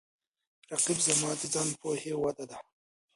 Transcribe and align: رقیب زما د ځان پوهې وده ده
رقیب 0.71 0.97
زما 1.07 1.31
د 1.39 1.41
ځان 1.53 1.69
پوهې 1.81 2.13
وده 2.21 2.45
ده 2.49 2.57